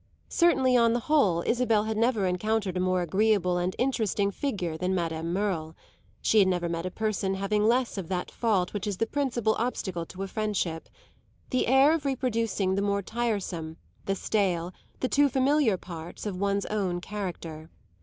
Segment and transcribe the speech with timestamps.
[0.29, 4.95] Certainly, on the whole, Isabel had never encountered a more agreeable and interesting figure than
[4.95, 5.75] Madame Merle;
[6.23, 9.53] she had never met a person having less of that fault which is the principal
[9.59, 10.89] obstacle to friendship
[11.51, 13.77] the air of reproducing the more tiresome,
[14.07, 17.69] the stale, the too familiar parts of one's own character.